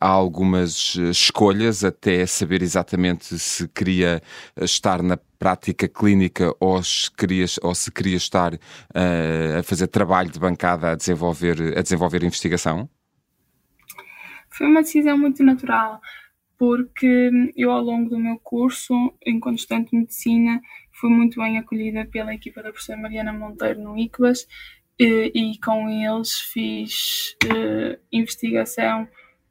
a 0.00 0.06
algumas 0.06 0.94
escolhas 1.10 1.82
até 1.82 2.24
saber 2.26 2.62
exatamente 2.62 3.38
se 3.38 3.66
queria 3.68 4.22
estar 4.60 5.02
na 5.02 5.18
prática 5.38 5.88
clínica 5.88 6.54
ou 6.60 6.80
se 6.82 7.10
queria, 7.10 7.46
ou 7.62 7.74
se 7.74 7.90
queria 7.90 8.16
estar 8.16 8.54
uh, 8.54 9.58
a 9.58 9.62
fazer 9.64 9.88
trabalho 9.88 10.30
de 10.30 10.38
bancada 10.38 10.92
a 10.92 10.94
desenvolver, 10.94 11.76
a 11.76 11.82
desenvolver 11.82 12.22
investigação? 12.22 12.88
Foi 14.50 14.66
uma 14.66 14.82
decisão 14.82 15.18
muito 15.18 15.42
natural 15.42 16.00
porque 16.58 17.30
eu 17.56 17.70
ao 17.70 17.82
longo 17.82 18.10
do 18.10 18.18
meu 18.18 18.38
curso, 18.38 18.94
enquanto 19.24 19.58
estudante 19.58 19.90
de 19.90 19.98
medicina, 19.98 20.60
fui 20.92 21.10
muito 21.10 21.40
bem 21.40 21.58
acolhida 21.58 22.06
pela 22.06 22.34
equipa 22.34 22.62
da 22.62 22.70
professora 22.70 23.00
Mariana 23.00 23.32
Monteiro 23.32 23.80
no 23.80 23.98
ICBAS 23.98 24.46
e, 24.98 25.32
e 25.34 25.60
com 25.60 25.88
eles 25.88 26.40
fiz 26.40 27.36
uh, 27.44 27.98
investigação 28.10 29.06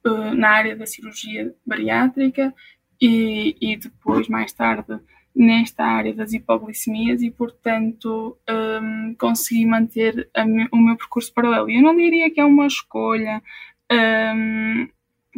uh, 0.06 0.34
na 0.34 0.50
área 0.50 0.76
da 0.76 0.86
cirurgia 0.86 1.54
bariátrica 1.66 2.54
e, 3.02 3.56
e, 3.62 3.78
depois, 3.78 4.28
mais 4.28 4.54
tarde, 4.54 5.00
nesta 5.36 5.84
área 5.84 6.14
das 6.14 6.34
hipoglicemias 6.34 7.22
e, 7.22 7.30
portanto, 7.30 8.38
um, 8.50 9.14
consegui 9.20 9.66
manter 9.66 10.30
me, 10.46 10.68
o 10.72 10.78
meu 10.78 10.96
percurso 10.96 11.34
paralelo. 11.34 11.70
Eu 11.70 11.82
não 11.82 11.96
diria 11.96 12.32
que 12.32 12.40
é 12.40 12.46
uma 12.46 12.66
escolha 12.66 13.44
um, 13.92 14.88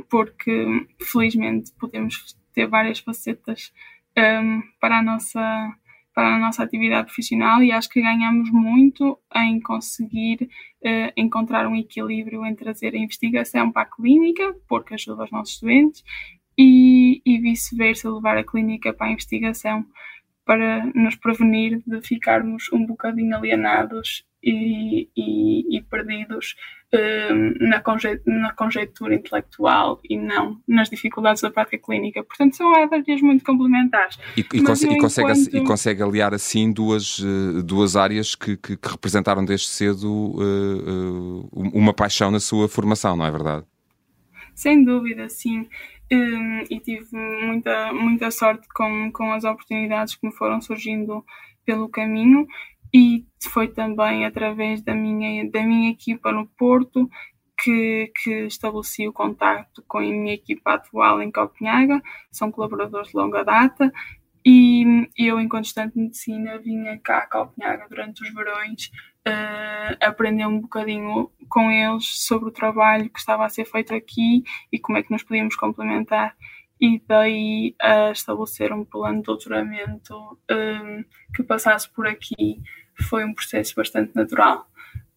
porque 0.10 0.88
felizmente 1.02 1.72
podemos 1.80 2.38
ter 2.54 2.68
várias 2.68 3.00
facetas 3.00 3.72
um, 4.18 4.62
para, 4.80 5.00
a 5.00 5.04
nossa, 5.04 5.76
para 6.14 6.36
a 6.36 6.40
nossa 6.40 6.64
atividade 6.64 7.06
profissional 7.06 7.62
e 7.62 7.72
acho 7.72 7.90
que 7.90 8.02
ganhamos 8.02 8.50
muito 8.52 9.20
em 9.36 9.60
conseguir 9.60 10.50
uh, 10.82 11.12
encontrar 11.16 11.68
um 11.68 11.76
equilíbrio 11.76 12.46
entre 12.46 12.66
trazer 12.66 12.96
a 12.96 12.98
investigação 12.98 13.72
para 13.72 13.84
a 13.84 13.86
clínica, 13.86 14.56
porque 14.68 14.94
ajuda 14.94 15.24
os 15.24 15.32
nossos 15.32 15.60
doentes, 15.62 16.04
e, 16.58 17.22
e 17.24 17.38
vice-versa, 17.38 18.12
levar 18.12 18.38
a 18.38 18.44
clínica 18.44 18.92
para 18.92 19.08
a 19.08 19.12
investigação 19.12 19.86
para 20.44 20.86
nos 20.96 21.16
prevenir 21.16 21.84
de 21.86 22.02
ficarmos 22.02 22.72
um 22.72 22.86
bocadinho 22.86 23.36
alienados 23.36 24.26
e, 24.48 25.10
e, 25.16 25.78
e 25.78 25.82
perdidos 25.82 26.56
um, 26.94 27.68
na, 27.68 27.82
conje 27.82 28.22
na 28.26 28.54
conjectura 28.54 29.14
intelectual 29.14 30.00
e 30.10 30.18
não 30.18 30.62
nas 30.66 30.90
dificuldades 30.90 31.42
da 31.42 31.52
prática 31.52 31.78
clínica. 31.78 32.24
Portanto, 32.24 32.56
são 32.56 32.74
áreas 32.74 33.22
muito 33.22 33.44
complementares. 33.44 34.18
E, 34.38 34.42
e, 34.42 34.58
e 34.58 34.64
consegue, 34.64 34.94
enquanto... 34.94 35.56
e 35.56 35.64
consegue 35.66 36.02
aliar 36.02 36.34
assim 36.34 36.72
duas, 36.72 37.20
uh, 37.20 37.62
duas 37.62 37.98
áreas 37.98 38.36
que, 38.36 38.56
que, 38.56 38.78
que, 38.78 38.90
representaram 38.90 39.44
desde 39.44 39.68
cedo 39.68 40.10
uh, 40.10 41.42
uh, 41.42 41.50
uma 41.74 41.94
paixão 41.94 42.32
na 42.32 42.40
sua 42.40 42.70
formação, 42.70 43.18
não 43.18 43.26
é 43.26 43.32
verdade? 43.32 43.66
Sem 44.56 44.84
dúvida, 44.84 45.28
sim. 45.28 45.68
Um, 46.10 46.64
e 46.70 46.80
tive 46.80 47.06
muita, 47.12 47.92
muita 47.92 48.32
sorte 48.32 48.66
com, 48.74 49.12
com 49.12 49.34
as 49.34 49.44
oportunidades 49.44 50.16
que 50.16 50.26
me 50.26 50.34
foram 50.34 50.62
surgindo 50.62 51.24
pelo 51.66 51.90
caminho 51.90 52.48
e 52.94 53.26
foi 53.50 53.68
também 53.68 54.26
através 54.26 54.82
da 54.82 54.94
minha, 54.94 55.50
da 55.50 55.64
minha 55.64 55.92
equipa 55.92 56.32
no 56.32 56.48
Porto 56.48 57.10
que, 57.60 58.12
que 58.22 58.46
estabeleci 58.46 59.08
o 59.08 59.14
contacto 59.14 59.84
com 59.88 59.98
a 59.98 60.02
minha 60.02 60.34
equipa 60.34 60.74
atual 60.74 61.22
em 61.22 61.32
Copenhaga, 61.32 62.02
são 62.32 62.52
colaboradores 62.52 63.10
de 63.10 63.18
longa 63.18 63.44
data. 63.44 63.92
E 64.46 65.10
eu, 65.18 65.40
em 65.40 65.48
constante 65.50 65.98
medicina, 65.98 66.58
vinha 66.58 66.98
cá 67.00 67.20
a 67.20 67.28
Copenhaga 67.28 67.88
durante 67.90 68.24
os 68.24 68.34
verões 68.34 68.90
uh, 69.28 69.98
aprender 70.02 70.46
um 70.46 70.62
bocadinho 70.62 71.30
com 71.50 71.70
eles 71.70 72.26
sobre 72.26 72.50
o 72.50 72.54
trabalho 72.54 73.10
que 73.10 73.20
estava 73.20 73.46
a 73.46 73.50
ser 73.50 73.66
feito 73.66 73.94
aqui 73.94 74.44
e 74.72 74.80
como 74.80 74.98
é 74.98 75.04
que 75.04 75.12
nos 75.12 75.24
podíamos 75.24 75.56
complementar 75.56 76.36
e 76.80 77.02
daí 77.08 77.76
a 77.82 78.12
estabelecer 78.12 78.72
um 78.72 78.86
plano 78.86 79.18
de 79.18 79.24
doutoramento 79.24 80.16
um, 80.50 81.04
que 81.36 81.44
passasse 81.44 81.90
por 81.90 82.08
aqui 82.08 82.62
foi 83.02 83.26
um 83.26 83.34
processo 83.34 83.76
bastante 83.76 84.16
natural. 84.16 84.68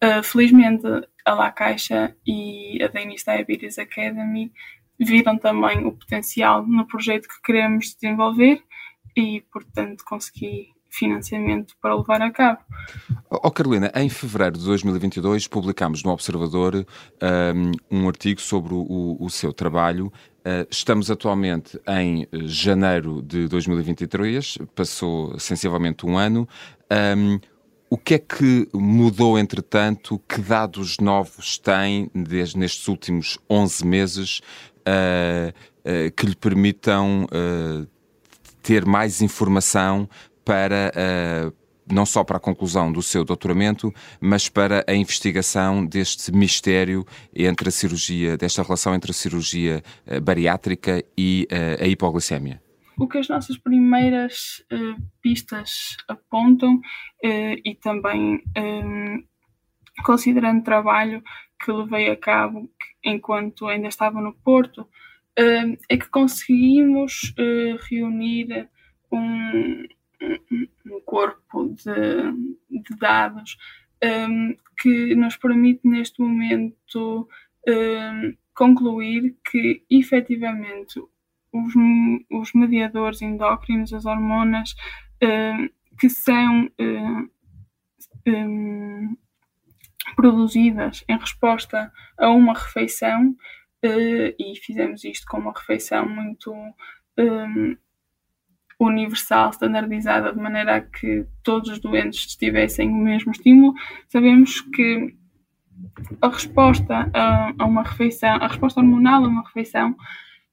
Uh, 0.03 0.23
felizmente, 0.23 0.85
a 1.25 1.33
La 1.33 1.51
Caixa 1.51 2.15
e 2.25 2.81
a 2.83 2.87
Danish 2.87 3.23
Diabetes 3.23 3.77
Academy 3.77 4.51
viram 4.99 5.37
também 5.37 5.85
o 5.85 5.91
potencial 5.91 6.65
no 6.65 6.85
projeto 6.87 7.27
que 7.27 7.41
queremos 7.43 7.93
desenvolver 7.93 8.63
e, 9.15 9.41
portanto, 9.51 10.03
consegui 10.05 10.69
financiamento 10.91 11.73
para 11.81 11.95
levar 11.95 12.21
a 12.21 12.29
cabo. 12.29 12.59
Oh, 13.29 13.49
Carolina, 13.49 13.89
em 13.95 14.09
fevereiro 14.09 14.57
de 14.57 14.65
2022 14.65 15.47
publicámos 15.47 16.03
no 16.03 16.11
Observador 16.11 16.85
um, 17.89 17.99
um 17.99 18.07
artigo 18.07 18.41
sobre 18.41 18.73
o, 18.73 19.17
o 19.19 19.29
seu 19.29 19.53
trabalho. 19.53 20.11
Uh, 20.41 20.65
estamos 20.71 21.11
atualmente 21.11 21.79
em 21.87 22.27
janeiro 22.47 23.21
de 23.21 23.47
2023, 23.47 24.57
passou 24.75 25.37
sensivelmente 25.39 26.05
um 26.05 26.17
ano. 26.17 26.47
Um, 27.15 27.39
o 27.89 27.97
que 27.97 28.15
é 28.15 28.19
que 28.19 28.67
mudou, 28.73 29.37
entretanto? 29.37 30.19
Que 30.27 30.41
dados 30.41 30.97
novos 30.97 31.57
tem 31.57 32.09
desde, 32.15 32.57
nestes 32.57 32.87
últimos 32.87 33.37
11 33.49 33.85
meses 33.85 34.41
uh, 34.87 35.49
uh, 35.49 36.11
que 36.15 36.25
lhe 36.25 36.35
permitam 36.35 37.27
ter 38.61 38.85
mais 38.85 39.21
informação 39.21 40.07
para 40.45 40.91
uh, 40.95 41.60
não 41.89 42.05
só 42.05 42.23
para 42.23 42.37
a 42.37 42.39
conclusão 42.39 42.91
do 42.91 43.01
seu 43.01 43.23
doutoramento, 43.23 43.93
mas 44.19 44.49
para 44.49 44.83
a 44.87 44.93
investigação 44.93 45.85
deste 45.85 46.31
mistério 46.31 47.05
entre 47.35 47.69
a 47.69 47.71
cirurgia, 47.71 48.37
desta 48.37 48.63
relação 48.63 48.93
entre 48.95 49.11
a 49.11 49.13
cirurgia 49.13 49.83
uh, 50.07 50.21
bariátrica 50.21 51.03
e 51.17 51.47
uh, 51.51 51.83
a 51.83 51.87
hipoglicemia? 51.87 52.61
O 52.97 53.07
que 53.07 53.17
as 53.17 53.27
nossas 53.27 53.57
primeiras 53.57 54.63
pistas 55.23 55.95
apontam 56.07 56.79
e 57.23 57.73
também 57.81 58.43
um, 58.55 59.23
considerando 60.03 60.61
trabalho 60.61 61.23
que 61.63 61.71
levei 61.71 62.11
a 62.11 62.15
cabo 62.15 62.69
enquanto 63.03 63.67
ainda 63.67 63.87
estava 63.87 64.21
no 64.21 64.33
Porto, 64.43 64.87
é 65.35 65.97
que 65.97 66.09
conseguimos 66.09 67.33
reunir 67.89 68.69
um, 69.11 69.83
um 70.85 71.01
corpo 71.01 71.69
de, 71.69 72.79
de 72.81 72.97
dados 72.99 73.57
um, 74.03 74.55
que 74.79 75.15
nos 75.15 75.37
permite 75.37 75.81
neste 75.83 76.21
momento 76.21 77.27
concluir 78.55 79.35
que 79.49 79.83
efetivamente 79.89 80.99
os, 81.53 81.73
os 82.31 82.53
mediadores 82.53 83.21
endócrinos, 83.21 83.93
as 83.93 84.05
hormonas 84.05 84.73
que 85.99 86.09
são 86.09 86.67
produzidas 90.15 91.03
em 91.07 91.17
resposta 91.17 91.91
a 92.17 92.29
uma 92.29 92.53
refeição, 92.53 93.35
uh, 93.85 94.35
e 94.39 94.55
fizemos 94.55 95.03
isto 95.03 95.25
com 95.27 95.37
uma 95.37 95.53
refeição 95.53 96.07
muito 96.07 96.53
universal, 98.85 99.51
standardizada, 99.51 100.33
de 100.33 100.39
maneira 100.39 100.77
a 100.77 100.81
que 100.81 101.25
todos 101.43 101.69
os 101.69 101.79
doentes 101.79 102.35
tivessem 102.35 102.89
o 102.89 102.95
mesmo 102.95 103.31
estímulo, 103.31 103.73
sabemos 104.09 104.61
que 104.61 105.15
a 106.21 106.29
resposta 106.29 107.09
a, 107.13 107.53
a 107.57 107.65
uma 107.65 107.83
refeição, 107.83 108.35
a 108.35 108.47
resposta 108.47 108.79
hormonal 108.79 109.23
a 109.23 109.27
uma 109.27 109.43
refeição, 109.43 109.95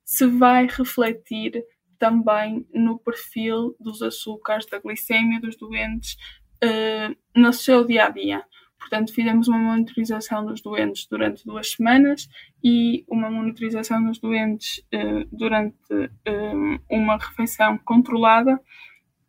se 0.04 0.26
vai 0.26 0.66
refletir 0.66 1.62
também 1.98 2.66
no 2.72 2.98
perfil 2.98 3.74
dos 3.80 4.02
açúcares, 4.02 4.66
da 4.66 4.78
glicemia 4.78 5.40
dos 5.40 5.56
doentes 5.56 6.16
uh, 6.64 7.16
no 7.34 7.52
seu 7.52 7.84
dia 7.84 8.06
a 8.06 8.10
dia. 8.10 8.44
Portanto, 8.78 9.12
fizemos 9.12 9.48
uma 9.48 9.58
monitorização 9.58 10.46
dos 10.46 10.60
doentes 10.60 11.06
durante 11.06 11.44
duas 11.44 11.72
semanas 11.72 12.28
e 12.62 13.04
uma 13.08 13.30
monitorização 13.30 14.04
dos 14.04 14.18
doentes 14.18 14.78
uh, 14.94 15.28
durante 15.30 15.92
uh, 15.92 16.80
uma 16.88 17.16
refeição 17.16 17.76
controlada 17.78 18.60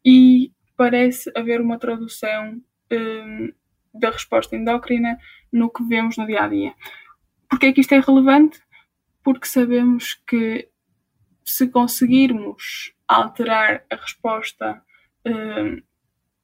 e 0.06 0.52
parece 0.78 1.32
haver 1.36 1.60
uma 1.62 1.78
tradução 1.78 2.62
uh, 2.94 4.00
da 4.00 4.12
resposta 4.12 4.56
endócrina 4.56 5.18
no 5.52 5.70
que 5.70 5.84
vemos 5.84 6.16
no 6.16 6.28
dia 6.28 6.44
a 6.44 6.48
dia. 6.48 6.74
Porquê 7.50 7.68
é 7.68 7.74
que 7.74 7.82
isto 7.82 7.94
é 7.94 8.00
relevante? 8.00 8.62
Porque 9.24 9.48
sabemos 9.48 10.14
que 10.28 10.70
se 11.44 11.68
conseguirmos 11.68 12.94
alterar 13.08 13.84
a 13.90 13.96
resposta 13.96 14.82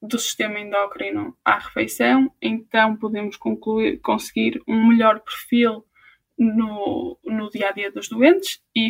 do 0.07 0.19
sistema 0.19 0.59
endócrino 0.59 1.35
à 1.43 1.57
refeição, 1.59 2.31
então 2.41 2.95
podemos 2.95 3.37
concluir, 3.37 3.99
conseguir 3.99 4.61
um 4.67 4.87
melhor 4.87 5.19
perfil 5.19 5.85
no, 6.37 7.17
no 7.23 7.49
dia 7.49 7.69
a 7.69 7.71
dia 7.71 7.91
dos 7.91 8.09
doentes 8.09 8.61
e 8.75 8.89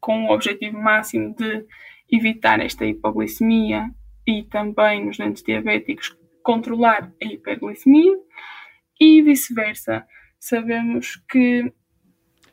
com 0.00 0.26
o 0.26 0.32
objetivo 0.32 0.78
máximo 0.78 1.34
de 1.34 1.64
evitar 2.10 2.60
esta 2.60 2.84
hipoglicemia 2.84 3.90
e 4.26 4.42
também 4.44 5.04
nos 5.04 5.16
doentes 5.16 5.42
diabéticos 5.42 6.16
controlar 6.42 7.12
a 7.22 7.26
hiperglicemia 7.26 8.16
e 9.00 9.22
vice-versa. 9.22 10.06
Sabemos 10.38 11.16
que 11.30 11.72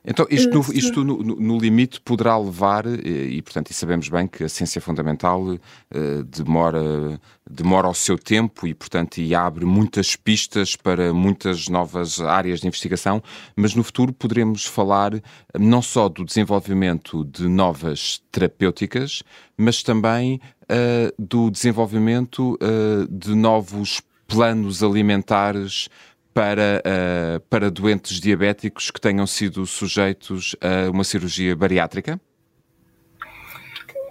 então, 0.04 0.26
isto, 0.32 0.50
no, 0.52 0.74
isto 0.74 1.04
no, 1.04 1.18
no, 1.18 1.60
limite 1.60 2.02
poderá 2.02 2.36
levar, 2.36 2.86
e, 2.88 3.38
e, 3.38 3.42
portanto, 3.42 3.70
e 3.70 3.74
sabemos 3.74 4.10
bem 4.10 4.28
que 4.28 4.44
a 4.44 4.50
ciência 4.50 4.82
fundamental 4.82 5.44
uh, 5.44 5.60
demora, 6.24 7.22
demora 7.48 7.88
o 7.88 7.94
seu 7.94 8.18
tempo 8.18 8.66
e, 8.66 8.74
portanto, 8.74 9.20
e 9.20 9.36
abre 9.36 9.64
muitas 9.64 10.16
pistas 10.16 10.76
para 10.76 11.14
muitas 11.14 11.68
novas 11.68 12.20
áreas 12.20 12.62
de 12.62 12.68
investigação, 12.68 13.22
mas 13.56 13.76
no 13.76 13.84
futuro 13.84 14.12
poderemos 14.12 14.66
falar 14.66 15.14
eh, 15.14 15.22
não 15.60 15.84
só 15.84 16.10
do 16.10 16.26
desenvolvimento 16.26 17.24
de 17.26 17.48
novas 17.48 18.24
terapêuticas, 18.32 19.22
mas 19.56 19.84
também 19.84 20.42
uh, 20.64 21.14
do 21.20 21.52
desenvolvimento 21.52 22.56
uh, 22.56 23.08
de 23.08 23.36
novos 23.36 24.02
planos 24.28 24.82
alimentares 24.82 25.90
para, 26.34 26.82
uh, 26.86 27.40
para 27.50 27.70
doentes 27.70 28.20
diabéticos 28.20 28.90
que 28.90 29.02
tenham 29.02 29.28
sido 29.28 29.66
sujeitos 29.66 30.56
a 30.62 30.90
uma 30.90 31.04
cirurgia 31.04 31.56
bariátrica? 31.56 32.20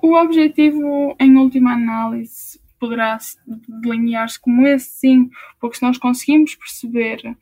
O 0.03 0.15
objetivo, 0.15 1.15
em 1.19 1.37
última 1.37 1.75
análise, 1.75 2.61
poderá 2.79 3.19
delinear-se 3.83 4.41
como 4.41 4.67
esse, 4.67 4.91
sim, 5.01 5.31
porque 5.61 5.77
se 5.77 5.83
nós 5.83 5.99
conseguimos 5.99 6.55
perceber 6.55 7.37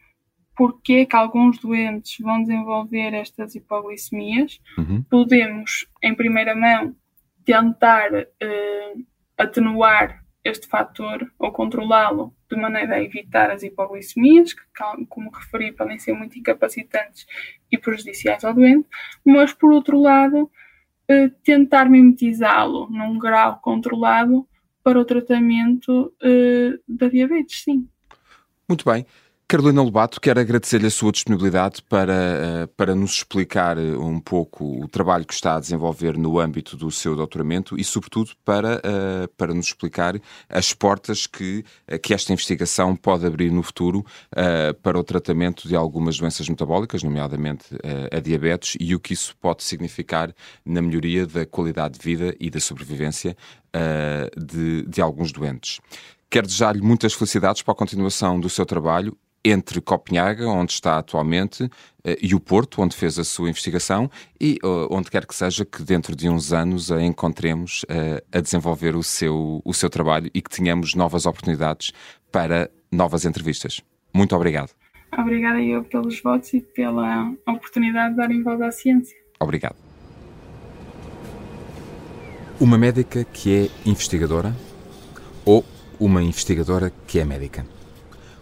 porque 0.57 1.07
que 1.07 1.15
alguns 1.15 1.61
doentes 1.61 2.17
vão 2.19 2.43
desenvolver 2.43 3.15
estas 3.15 3.55
hipoglicemias, 3.55 4.61
uhum. 4.77 5.05
podemos, 5.09 5.87
em 6.03 6.13
primeira 6.17 6.53
mão, 6.57 6.97
tentar 7.45 8.13
uh, 8.13 9.05
atenuar 9.39 10.25
este 10.49 10.67
fator 10.67 11.31
ou 11.39 11.53
controlá-lo 11.53 12.35
de 12.51 12.57
maneira 12.57 12.97
a 12.97 13.03
evitar 13.03 13.51
as 13.51 13.63
hipoglicemias, 13.63 14.53
que, 14.55 14.63
como 15.09 15.31
referi, 15.31 15.73
podem 15.73 15.99
ser 15.99 16.15
muito 16.15 16.39
incapacitantes 16.39 17.27
e 17.71 17.77
prejudiciais 17.77 18.45
ao 18.45 18.55
doente, 18.55 18.89
mas, 19.25 19.53
por 19.53 19.73
outro 19.73 20.01
lado, 20.01 20.51
eh, 21.09 21.31
tentar 21.43 21.89
mimetizá-lo 21.89 22.89
num 22.91 23.19
grau 23.19 23.59
controlado 23.61 24.47
para 24.83 24.99
o 24.99 25.05
tratamento 25.05 26.15
eh, 26.23 26.79
da 26.89 27.09
diabetes, 27.09 27.63
sim. 27.63 27.89
Muito 28.69 28.85
bem. 28.85 29.07
Carolina 29.51 29.81
Lobato, 29.81 30.21
quero 30.21 30.39
agradecer-lhe 30.39 30.89
a 30.89 30.91
sua 30.91 31.11
disponibilidade 31.11 31.83
para, 31.83 32.13
eh, 32.13 32.69
para 32.77 32.95
nos 32.95 33.13
explicar 33.13 33.79
eh, 33.79 33.97
um 33.97 34.21
pouco 34.21 34.85
o 34.85 34.87
trabalho 34.87 35.25
que 35.25 35.33
está 35.33 35.57
a 35.57 35.59
desenvolver 35.59 36.19
no 36.19 36.39
âmbito 36.39 36.77
do 36.77 36.91
seu 36.91 37.17
doutoramento 37.17 37.75
e, 37.81 37.83
sobretudo, 37.83 38.33
para, 38.45 38.75
eh, 38.85 39.27
para 39.39 39.55
nos 39.55 39.69
explicar 39.69 40.21
as 40.51 40.75
portas 40.75 41.27
que, 41.27 41.65
que 42.03 42.13
esta 42.13 42.31
investigação 42.31 42.95
pode 42.95 43.25
abrir 43.25 43.51
no 43.51 43.63
futuro 43.63 44.05
para 44.83 44.99
o 44.99 45.03
tratamento 45.03 45.67
de 45.67 45.75
algumas 45.75 46.19
doenças 46.19 46.47
metabólicas, 46.47 47.03
nomeadamente 47.03 47.65
a 48.13 48.21
diabetes, 48.21 48.77
e 48.79 48.95
o 48.95 49.01
que 49.01 49.15
isso 49.15 49.35
pode 49.41 49.63
significar 49.63 50.35
na 50.65 50.83
melhoria 50.83 51.27
da 51.27 51.47
qualidade 51.47 51.99
de 51.99 52.05
vida 52.05 52.37
e 52.39 52.51
da 52.51 52.61
sobrevivência 52.61 53.37
de, 54.37 54.83
de 54.83 55.01
alguns 55.01 55.33
doentes. 55.33 55.81
Quero 56.31 56.47
desejar-lhe 56.47 56.83
muitas 56.83 57.15
felicidades 57.15 57.63
para 57.63 57.73
a 57.73 57.77
continuação 57.77 58.39
do 58.39 58.51
seu 58.51 58.67
trabalho 58.67 59.17
entre 59.45 59.81
Copenhaga, 59.81 60.47
onde 60.49 60.73
está 60.73 60.99
atualmente, 60.99 61.71
eh, 62.05 62.19
e 62.21 62.35
o 62.35 62.41
Porto, 62.41 62.83
onde 62.83 62.97
fez 62.97 63.19
a 63.19 63.25
sua 63.25 63.49
investigação, 63.49 64.11
e 64.41 64.59
onde 64.91 65.11
quer 65.11 65.27
que 65.27 65.35
seja 65.35 65.65
que 65.65 65.83
dentro 65.83 66.15
de 66.15 66.29
uns 66.29 66.53
anos 66.53 66.91
a 66.91 67.03
encontremos 67.03 67.85
eh, 67.89 68.23
a 68.33 68.41
desenvolver 68.41 68.97
o 68.97 69.03
seu, 69.03 69.63
o 69.65 69.75
seu 69.75 69.89
trabalho 69.89 70.31
e 70.35 70.43
que 70.43 70.51
tenhamos 70.51 70.95
novas 70.95 71.27
oportunidades 71.27 71.93
para 72.31 72.71
novas 72.91 73.25
entrevistas. 73.25 73.81
Muito 74.13 74.35
obrigado. 74.35 74.71
Obrigada 75.17 75.61
eu 75.61 75.85
pelos 75.85 76.21
votos 76.21 76.53
e 76.53 76.61
pela 76.61 77.33
oportunidade 77.47 78.11
de 78.11 78.17
darem 78.17 78.43
voz 78.43 78.61
à 78.61 78.71
ciência. 78.71 79.17
Obrigado. 79.41 79.77
Uma 82.61 82.77
médica 82.77 83.25
que 83.25 83.55
é 83.55 83.89
investigadora 83.89 84.55
ou 85.45 85.65
uma 85.99 86.23
investigadora 86.23 86.93
que 87.07 87.19
é 87.19 87.25
médica? 87.25 87.78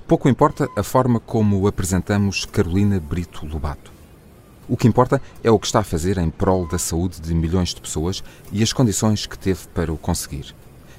Pouco 0.07 0.29
importa 0.29 0.69
a 0.77 0.85
forma 0.85 1.19
como 1.19 1.67
apresentamos 1.67 2.45
Carolina 2.45 3.01
Brito 3.01 3.45
Lobato. 3.45 3.91
O 4.69 4.77
que 4.77 4.87
importa 4.87 5.21
é 5.43 5.51
o 5.51 5.59
que 5.59 5.67
está 5.67 5.81
a 5.81 5.85
fazer 5.85 6.17
em 6.17 6.31
prol 6.31 6.65
da 6.65 6.79
saúde 6.79 7.21
de 7.21 7.35
milhões 7.35 7.75
de 7.75 7.81
pessoas 7.81 8.23
e 8.53 8.63
as 8.63 8.73
condições 8.73 9.27
que 9.27 9.37
teve 9.37 9.67
para 9.75 9.93
o 9.93 9.99
conseguir. 9.99 10.55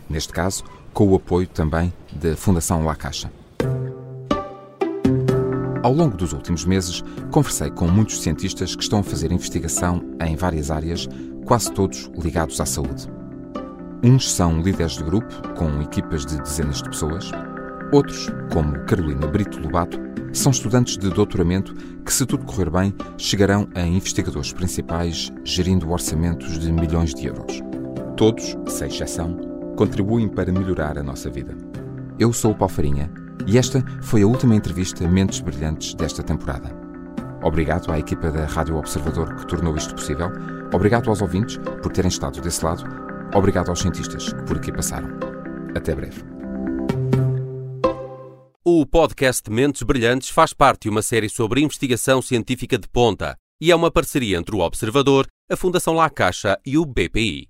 Neste 0.10 0.34
caso, 0.34 0.66
com 0.94 1.08
o 1.08 1.16
apoio 1.16 1.48
também 1.48 1.94
da 2.12 2.36
Fundação 2.36 2.84
La 2.84 2.98
Caixa. 2.98 3.32
Ao 5.82 5.94
longo 5.94 6.18
dos 6.18 6.34
últimos 6.34 6.66
meses, 6.66 7.02
conversei 7.32 7.72
com 7.72 7.88
muitos 7.88 8.22
cientistas 8.22 8.76
que 8.76 8.84
estão 8.84 9.00
a 9.00 9.04
fazer 9.04 9.32
investigação 9.32 10.04
em 10.20 10.36
várias 10.36 10.70
áreas, 10.70 11.08
quase 11.46 11.72
todos 11.72 12.12
ligados 12.18 12.60
à 12.60 12.66
saúde. 12.66 13.10
Uns 14.04 14.30
são 14.30 14.62
líderes 14.62 14.98
de 14.98 15.04
grupo, 15.06 15.34
com 15.56 15.82
equipas 15.82 16.26
de 16.26 16.38
dezenas 16.42 16.82
de 16.82 16.90
pessoas. 16.90 17.32
Outros, 17.92 18.28
como 18.52 18.78
Carolina 18.86 19.28
Brito 19.28 19.60
Lobato, 19.60 19.98
são 20.34 20.52
estudantes 20.52 20.98
de 20.98 21.10
doutoramento 21.10 21.74
que, 22.06 22.14
se 22.14 22.26
tudo 22.26 22.46
correr 22.46 22.70
bem, 22.70 22.94
chegarão 23.18 23.68
a 23.74 23.82
investigadores 23.82 24.52
principais, 24.52 25.32
gerindo 25.44 25.90
orçamentos 25.90 26.60
de 26.60 26.72
milhões 26.72 27.14
de 27.14 27.28
euros. 27.28 27.62
Todos, 28.18 28.58
sem 28.68 28.90
exceção, 28.90 29.38
contribuem 29.78 30.28
para 30.28 30.52
melhorar 30.52 30.98
a 30.98 31.04
nossa 31.04 31.30
vida. 31.30 31.56
Eu 32.20 32.34
sou 32.34 32.52
o 32.52 32.56
Paulo 32.56 32.74
Farinha 32.74 33.10
e 33.46 33.58
esta 33.58 33.84
foi 34.02 34.22
a 34.22 34.28
última 34.28 34.56
entrevista 34.56 35.08
Mentes 35.08 35.40
Brilhantes 35.40 35.94
desta 35.94 36.22
temporada. 36.22 36.76
Obrigado 37.42 37.92
à 37.92 38.00
equipa 38.00 38.30
da 38.30 38.46
Rádio 38.46 38.76
Observador 38.76 39.34
que 39.36 39.48
tornou 39.48 39.78
isto 39.78 39.96
possível. 39.96 40.30
Obrigado 40.74 41.10
aos 41.10 41.22
ouvintes 41.22 41.58
por 41.82 41.92
terem 41.92 42.10
estado 42.10 42.42
desse 42.42 42.66
lado. 42.66 42.84
Obrigado 43.34 43.70
aos 43.70 43.80
cientistas 43.80 44.34
que 44.34 44.44
por 44.44 44.58
aqui 44.58 44.72
passaram. 44.72 45.10
Até 45.76 45.96
breve. 45.96 46.37
O 48.70 48.86
podcast 48.86 49.50
Mentes 49.50 49.82
Brilhantes 49.82 50.28
faz 50.28 50.52
parte 50.52 50.82
de 50.82 50.90
uma 50.90 51.02
série 51.02 51.30
sobre 51.30 51.62
investigação 51.62 52.22
científica 52.22 52.78
de 52.78 52.86
ponta 52.86 53.38
e 53.62 53.72
é 53.72 53.76
uma 53.78 53.90
parceria 53.90 54.38
entre 54.38 54.54
o 54.54 54.60
Observador, 54.60 55.26
a 55.50 55.56
Fundação 55.56 55.94
La 55.94 56.10
Caixa 56.10 56.60
e 56.66 56.78
o 56.78 56.86
BPI. 56.86 57.48